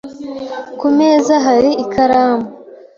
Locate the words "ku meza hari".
0.79-1.71